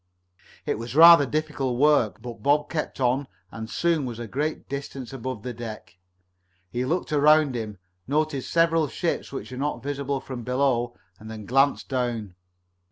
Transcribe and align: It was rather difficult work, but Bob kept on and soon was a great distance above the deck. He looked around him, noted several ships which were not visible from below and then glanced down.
It 0.65 0.79
was 0.79 0.95
rather 0.95 1.27
difficult 1.27 1.77
work, 1.77 2.23
but 2.23 2.41
Bob 2.41 2.71
kept 2.71 2.99
on 2.99 3.27
and 3.51 3.69
soon 3.69 4.03
was 4.07 4.17
a 4.17 4.25
great 4.25 4.67
distance 4.67 5.13
above 5.13 5.43
the 5.43 5.53
deck. 5.53 5.99
He 6.71 6.85
looked 6.85 7.13
around 7.13 7.53
him, 7.53 7.77
noted 8.07 8.41
several 8.41 8.87
ships 8.87 9.31
which 9.31 9.51
were 9.51 9.57
not 9.57 9.83
visible 9.83 10.19
from 10.19 10.41
below 10.43 10.95
and 11.19 11.29
then 11.29 11.45
glanced 11.45 11.87
down. 11.87 12.33